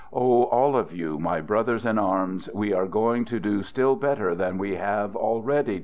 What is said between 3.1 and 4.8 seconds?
to do still better than we